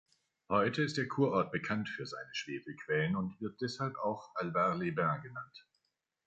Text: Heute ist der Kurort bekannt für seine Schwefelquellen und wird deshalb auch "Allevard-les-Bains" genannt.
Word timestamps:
Heute 0.49 0.81
ist 0.81 0.97
der 0.97 1.07
Kurort 1.07 1.51
bekannt 1.51 1.87
für 1.87 2.07
seine 2.07 2.33
Schwefelquellen 2.33 3.15
und 3.15 3.39
wird 3.39 3.61
deshalb 3.61 3.99
auch 3.99 4.31
"Allevard-les-Bains" 4.33 5.21
genannt. 5.21 5.67